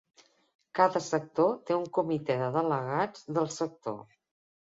[0.77, 4.01] Cada sector té un comitè de delegats del sector.